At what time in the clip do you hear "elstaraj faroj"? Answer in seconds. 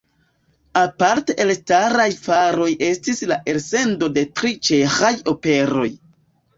1.45-2.71